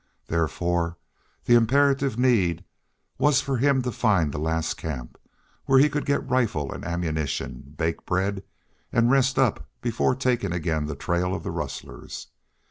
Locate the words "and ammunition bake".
6.73-8.03